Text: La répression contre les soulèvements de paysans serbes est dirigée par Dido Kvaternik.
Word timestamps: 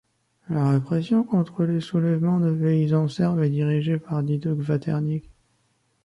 La 0.49 0.67
répression 0.71 1.23
contre 1.23 1.63
les 1.63 1.79
soulèvements 1.79 2.39
de 2.39 2.51
paysans 2.51 3.07
serbes 3.07 3.43
est 3.43 3.51
dirigée 3.51 3.99
par 3.99 4.23
Dido 4.23 4.55
Kvaternik. 4.55 5.29